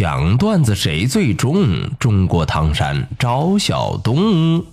[0.00, 1.90] 讲段子谁最重？
[1.98, 4.64] 中国唐山赵小东，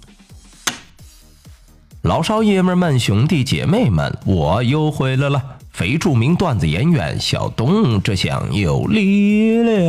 [2.02, 5.44] 老少爷们们、兄弟姐妹们，我又回来了！
[5.73, 9.84] 非著名段子演员小东，这厢有力量。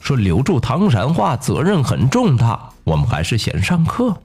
[0.00, 4.16] 说留住唐山话责任很重大，我们还是先上课。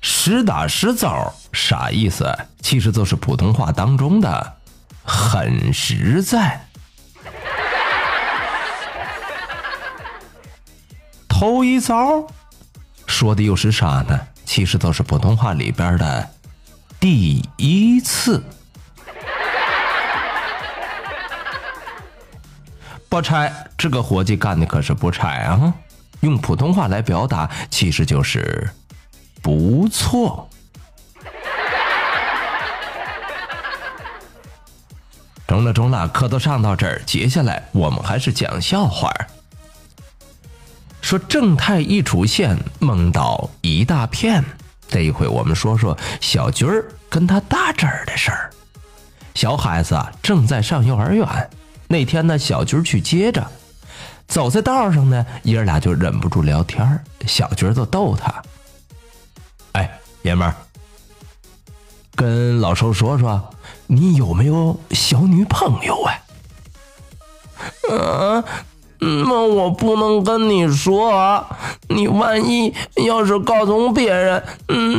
[0.00, 2.36] 实打实招啥意思？
[2.60, 4.56] 其实就是普通话当中的
[5.04, 6.66] 很实在。
[11.28, 12.26] 头一遭
[13.06, 14.20] 说的又是啥呢？
[14.44, 16.30] 其实都是普通话里边的
[16.98, 18.42] 第一次。
[23.08, 25.74] 不差，这个活计干的可是不差啊！
[26.20, 28.70] 用普通话来表达，其实就是。
[29.42, 30.48] 不错，
[35.46, 39.12] 中了中了，课都上到这儿，接下来我们还是讲笑话。
[41.00, 44.44] 说正太一出现，梦到一大片。
[44.88, 48.50] 这一回我们说说小军儿跟他大侄儿的事儿。
[49.34, 51.50] 小孩子正在上幼儿园，
[51.88, 53.44] 那天呢，小军儿去接着，
[54.28, 58.42] 走在道上呢，爷儿俩就忍不住聊天小军儿就逗他。
[60.22, 60.54] 爷们儿，
[62.14, 63.42] 跟老寿说说，
[63.86, 66.12] 你有没有小女朋友啊？
[69.02, 71.46] 嗯，那我不能跟你说，
[71.88, 72.74] 你万一
[73.06, 74.44] 要是告诉别人，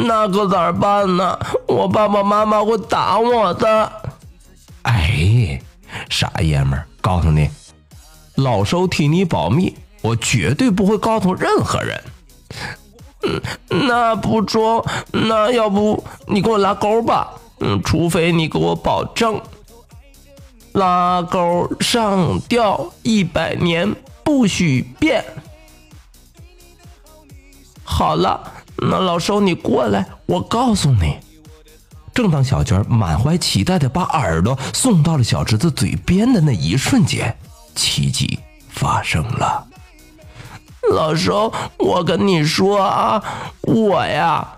[0.08, 1.38] 那可咋办呢？
[1.68, 3.92] 我爸爸妈妈会打我的。
[4.82, 5.62] 哎，
[6.10, 7.48] 傻爷们儿，告诉你，
[8.36, 12.04] 老寿替你保密，我绝对不会告诉任何人。
[13.24, 13.42] 嗯，
[13.88, 17.32] 那不中，那要不你给我拉钩吧？
[17.60, 19.40] 嗯，除非你给我保证，
[20.74, 23.94] 拉钩上吊一百年
[24.24, 25.24] 不许变。
[27.84, 28.42] 好了，
[28.78, 31.18] 那老周你过来，我告诉你。
[32.14, 37.38] 正当小娟满怀期待的把耳朵送到了小侄子嘴边的那一瞬间，
[37.76, 38.40] 奇迹
[38.70, 39.68] 发生了。
[40.90, 43.24] 老周，我跟你说啊，
[43.62, 44.58] 我呀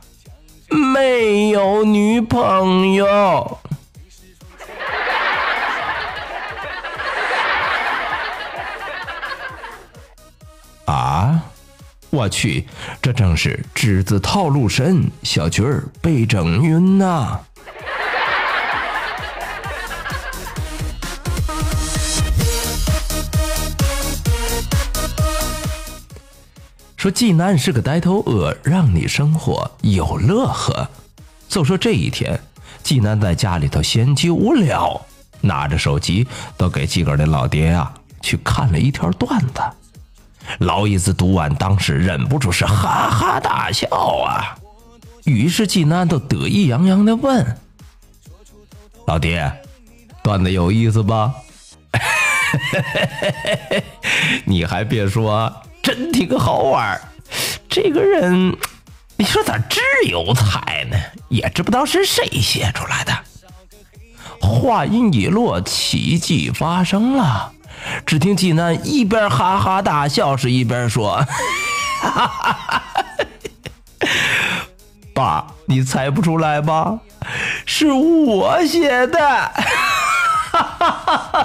[0.69, 3.59] 没有女朋友。
[10.85, 11.41] 啊！
[12.09, 12.67] 我去，
[13.01, 17.39] 这正是侄子套路深，小军儿被整晕呐。
[27.03, 30.89] 说济南是个呆头鹅，让你生活有乐呵。
[31.49, 32.39] 就说这一天，
[32.81, 35.05] 济南在家里头闲极无聊，
[35.41, 36.25] 拿着手机
[36.55, 39.61] 都给自个儿的老爹呀去看了一条段子。
[40.59, 43.89] 老爷子读完，当时忍不住是哈哈大笑
[44.25, 44.55] 啊。
[45.25, 47.57] 于是济南都得意洋洋的问
[49.07, 49.51] ：“老爹，
[50.23, 51.33] 段子有意思吧？”
[54.47, 55.53] 你还别说。
[55.93, 56.99] 真挺好玩
[57.69, 58.57] 这个人，
[59.15, 60.97] 你说咋这有才呢？
[61.29, 63.15] 也知不道是谁写出来的。
[64.41, 67.51] 话音一落，奇迹发生了。
[68.07, 71.23] 只听济南一边哈哈大笑，是一边说
[75.13, 76.97] ：“爸，你猜不出来吧？
[77.67, 79.19] 是我写的。”
[80.53, 81.43] 哈哈哈哈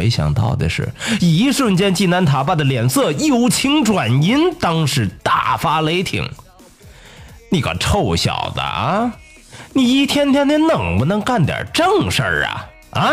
[0.00, 0.88] 没想到的是，
[1.20, 6.26] 一瞬间，济南塔爸的脸色由晴转阴，当时大发雷霆
[7.52, 9.12] ：“你个臭小子啊！
[9.74, 12.66] 你一天天的能不能干点正事儿啊？
[12.92, 13.12] 啊！”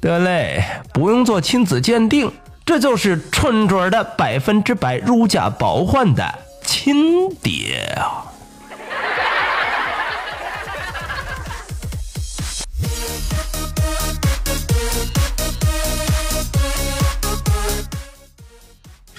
[0.00, 0.62] 得嘞，
[0.92, 2.30] 不用做亲子鉴定，
[2.64, 8.30] 这就是纯准的百分之百如假包换的亲爹啊！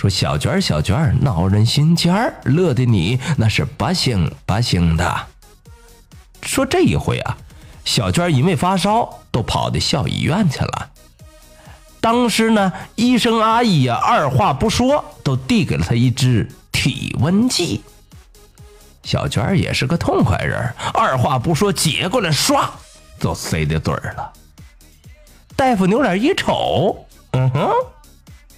[0.03, 5.27] 说小娟儿小娟儿闹人心尖儿，乐得你那是不行不行的。
[6.41, 7.37] 说这一回啊，
[7.85, 10.89] 小娟因为发烧，都跑到校医院去了。
[12.01, 17.81] 当时呢，医生阿姨啊，二话不说，都递给了她一支体温计。
[19.03, 22.67] 小娟儿也是个痛快人，二话不说接过来，唰
[23.21, 24.33] 就塞在嘴儿了。
[25.55, 27.71] 大夫扭脸一瞅，嗯哼，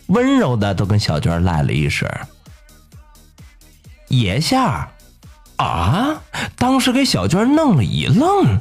[0.08, 2.10] 温柔的都跟小娟赖了一声
[4.10, 4.90] ：“爷下。”
[5.58, 6.22] 啊！
[6.58, 8.60] 当时给小娟弄了一愣，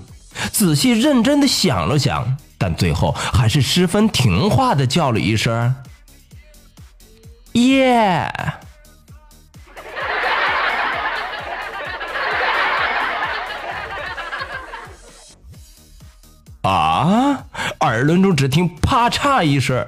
[0.52, 5.75] 仔细认真的想了想，但最后还是十分听话的叫了一声
[7.55, 8.32] ：“耶！”
[16.62, 17.44] 啊！
[17.81, 19.85] 耳轮中只听啪嚓一声，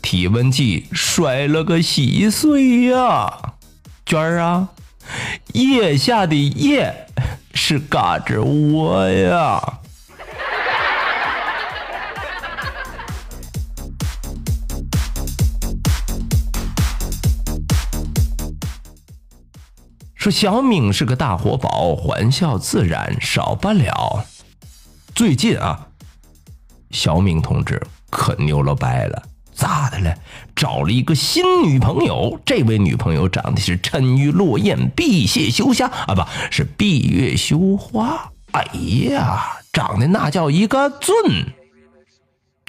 [0.00, 3.54] 体温计摔了个稀碎呀！
[4.06, 4.68] 娟儿啊，
[5.52, 7.06] 腋下的腋
[7.52, 9.80] 是嘎吱窝呀！
[20.14, 24.24] 说小敏是个大活宝，欢笑自然少不了。
[25.14, 25.86] 最近啊。
[26.90, 29.27] 小敏同志可牛了掰了，
[29.58, 30.14] 咋的了？
[30.54, 38.30] 找了一个新女朋友，这位女朋友长得是沉鱼落雁、闭月羞花啊，不是闭月羞花。
[38.52, 38.64] 哎
[39.10, 41.12] 呀，长得那叫一个俊！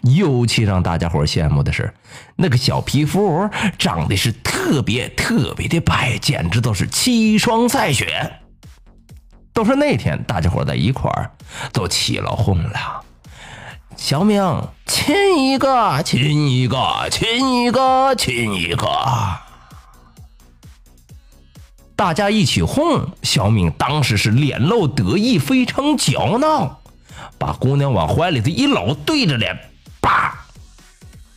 [0.01, 1.93] 尤其让大家伙羡慕的是，
[2.35, 3.47] 那个小皮肤
[3.77, 8.31] 长得是特别特别的白，简直都是七霜赛雪。
[9.53, 11.31] 都说那天大家伙在一块儿
[11.71, 13.03] 都起了哄了。
[14.01, 14.41] 小明，
[14.87, 18.87] 亲一个，亲一个，亲一个，亲一个。
[21.97, 26.79] 大家一起哄，小敏当时是脸露得意，非常骄傲，
[27.37, 29.59] 把姑娘往怀里头一搂，对着脸，
[29.99, 30.45] 叭，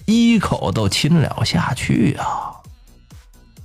[0.06, 2.52] 一口都亲了下去啊。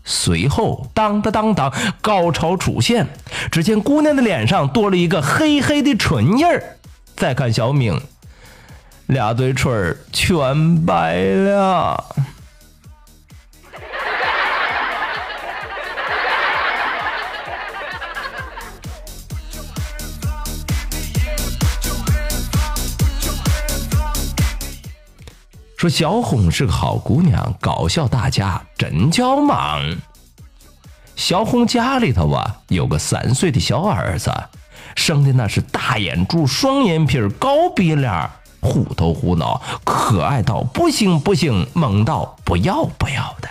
[0.03, 1.71] 随后，当当当当，
[2.01, 3.07] 高潮出现，
[3.51, 6.77] 只见姑娘的脸上多了一个黑黑的唇印儿。
[7.15, 7.97] 再看小敏。
[9.07, 12.15] 俩嘴唇儿全白了。
[25.77, 29.81] 说小红是个好姑娘，搞笑大家真叫忙。
[31.15, 34.29] 小红家里头啊有个三岁的小儿子，
[34.97, 38.29] 生的那是大眼珠、双眼皮、高鼻梁。
[38.67, 43.49] 虎头虎脑，可爱到不行不行，萌到不要不要的。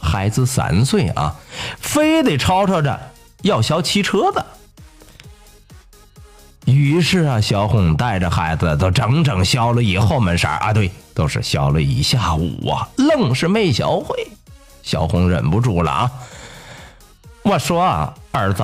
[0.00, 1.36] 孩子三岁啊，
[1.78, 3.00] 非得吵吵着
[3.42, 4.44] 要小汽车子。
[6.64, 14.28] 于是啊，小红带着孩子都整整学了一后门色啊，对，都是学了一下午啊，愣是没学会。
[14.82, 16.12] 小红忍不住了啊，
[17.42, 18.62] 我说儿子，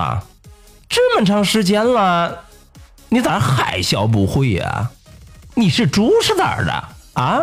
[0.89, 2.45] 这么长时间了。
[3.09, 4.91] 你咋还笑不会呀？
[5.55, 6.85] 你是猪是咋的
[7.15, 7.41] 啊？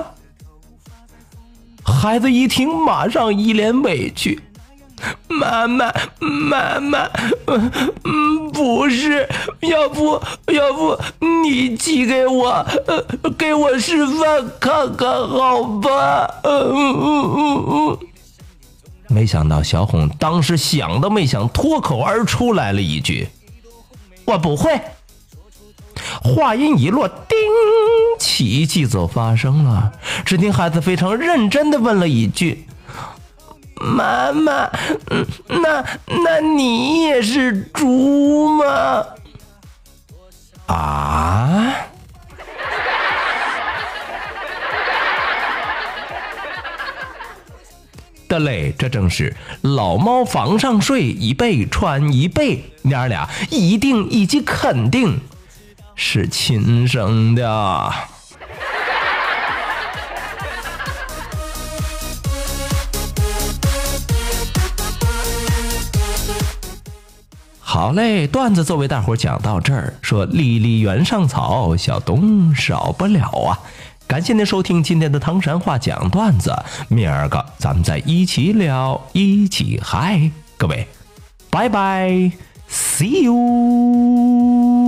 [1.83, 4.41] 孩子一听，马上一脸委屈
[5.27, 7.09] ：“妈妈，妈妈，
[7.45, 9.27] 嗯，不是，
[9.59, 10.97] 要不要不
[11.43, 17.97] 你寄给我，呃给我示范看看好吧？”嗯嗯嗯嗯。
[19.07, 23.27] 没想到小红当时想都没想，脱口而出来了一句
[24.25, 24.79] ：“我不会。”
[26.25, 27.37] 话音一落，叮，
[28.19, 29.91] 奇迹就发生了。
[30.25, 32.65] 只听孩子非常认真的问了一句
[33.79, 34.67] ：“妈妈，
[35.47, 39.05] 那那你也是猪吗？”
[40.65, 41.75] 啊！
[48.27, 55.19] 得嘞，这正是老猫房上睡，一辈穿一辈，娘俩一定以及肯定。
[55.95, 57.93] 是亲生的。
[67.59, 69.93] 好嘞，段子就为大伙讲到这儿。
[70.01, 73.59] 说离离原上草，小东少不了啊！
[74.07, 76.55] 感谢您收听今天的唐山话讲段子，
[76.87, 80.87] 明儿个咱们再一起聊，一起嗨，各位，
[81.49, 82.31] 拜拜
[82.69, 84.84] ，See you。